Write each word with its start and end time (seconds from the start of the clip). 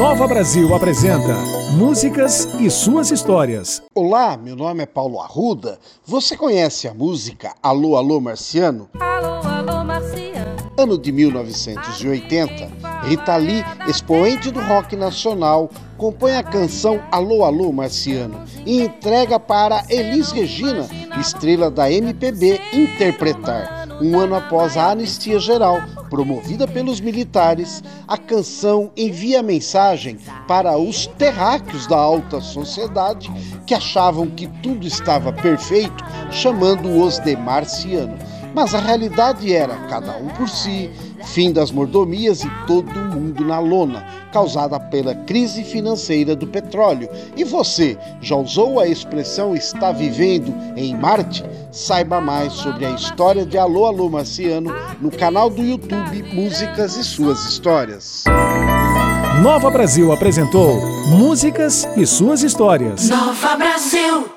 Nova 0.00 0.26
Brasil 0.26 0.74
apresenta 0.74 1.36
Músicas 1.74 2.48
e 2.58 2.70
suas 2.70 3.10
histórias. 3.10 3.82
Olá, 3.94 4.34
meu 4.34 4.56
nome 4.56 4.82
é 4.82 4.86
Paulo 4.86 5.20
Arruda. 5.20 5.78
Você 6.06 6.38
conhece 6.38 6.88
a 6.88 6.94
música 6.94 7.52
Alô, 7.62 7.96
Alô 7.96 8.18
Marciano? 8.18 8.88
Alô, 8.98 9.46
alô, 9.46 9.84
Marciano. 9.84 10.56
Ano 10.78 10.96
de 10.96 11.12
1980, 11.12 12.70
Rita 13.02 13.36
Lee, 13.36 13.62
expoente 13.86 14.50
do 14.50 14.62
rock 14.62 14.96
nacional, 14.96 15.68
compõe 15.98 16.34
a 16.34 16.42
canção 16.42 16.98
Alô, 17.12 17.44
Alô 17.44 17.70
Marciano 17.70 18.42
e 18.64 18.80
entrega 18.80 19.38
para 19.38 19.84
Elis 19.90 20.32
Regina, 20.32 20.88
estrela 21.20 21.70
da 21.70 21.92
MPB, 21.92 22.58
interpretar. 22.72 23.79
Um 24.00 24.18
ano 24.18 24.34
após 24.34 24.78
a 24.78 24.90
anistia 24.90 25.38
geral, 25.38 25.78
promovida 26.08 26.66
pelos 26.66 27.00
militares, 27.00 27.84
a 28.08 28.16
canção 28.16 28.90
envia 28.96 29.42
mensagem 29.42 30.18
para 30.48 30.78
os 30.78 31.06
terráqueos 31.06 31.86
da 31.86 31.98
alta 31.98 32.40
sociedade 32.40 33.30
que 33.66 33.74
achavam 33.74 34.26
que 34.26 34.46
tudo 34.62 34.86
estava 34.86 35.32
perfeito, 35.32 36.02
chamando-os 36.30 37.18
de 37.18 37.36
marciano. 37.36 38.16
Mas 38.54 38.74
a 38.74 38.80
realidade 38.80 39.54
era 39.54 39.76
cada 39.88 40.16
um 40.16 40.28
por 40.28 40.48
si, 40.48 40.90
fim 41.26 41.52
das 41.52 41.70
mordomias 41.70 42.42
e 42.42 42.50
todo 42.66 42.92
mundo 42.92 43.44
na 43.44 43.58
lona, 43.58 44.04
causada 44.32 44.78
pela 44.78 45.14
crise 45.14 45.62
financeira 45.64 46.34
do 46.34 46.46
petróleo. 46.46 47.08
E 47.36 47.44
você, 47.44 47.96
já 48.20 48.36
usou 48.36 48.80
a 48.80 48.86
expressão 48.86 49.54
está 49.54 49.92
vivendo 49.92 50.54
em 50.76 50.94
Marte? 50.96 51.44
Saiba 51.70 52.20
mais 52.20 52.52
sobre 52.52 52.86
a 52.86 52.90
história 52.90 53.46
de 53.46 53.56
Alô 53.56 53.86
Alô 53.86 54.08
Marciano 54.08 54.74
no 55.00 55.10
canal 55.10 55.48
do 55.48 55.62
YouTube 55.62 56.22
Músicas 56.34 56.96
e 56.96 57.04
Suas 57.04 57.44
Histórias. 57.44 58.24
Nova 59.42 59.70
Brasil 59.70 60.12
apresentou 60.12 60.80
Músicas 61.06 61.88
e 61.96 62.04
suas 62.06 62.42
histórias. 62.42 63.08
Nova 63.08 63.56
Brasil. 63.56 64.30